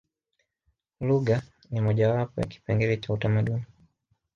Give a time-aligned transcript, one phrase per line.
[0.99, 1.41] lugha
[1.71, 3.65] ni moja wapo ya kipengele cha utamaduni